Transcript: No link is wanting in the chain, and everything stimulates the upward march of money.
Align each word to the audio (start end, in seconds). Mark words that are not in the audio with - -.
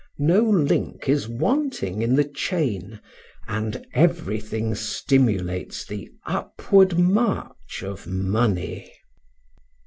No 0.17 0.41
link 0.41 1.07
is 1.07 1.27
wanting 1.29 2.01
in 2.01 2.15
the 2.15 2.23
chain, 2.23 2.99
and 3.47 3.85
everything 3.93 4.73
stimulates 4.73 5.85
the 5.85 6.09
upward 6.25 6.97
march 6.97 7.83
of 7.83 8.07
money. 8.07 8.91